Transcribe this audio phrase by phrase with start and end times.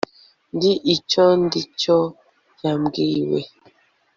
[0.55, 1.97] ndi icyo ndi cyo
[2.63, 3.39] yabwiwe